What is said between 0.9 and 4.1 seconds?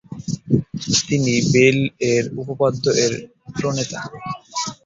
তিনি বেল এর উপপাদ্য এর প্রণেতা।